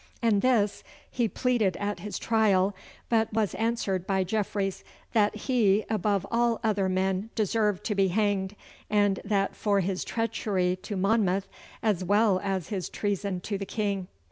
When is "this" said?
0.41-0.83